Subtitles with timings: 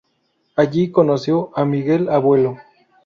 [0.55, 2.57] Allí conoció a Miguel Abuelo.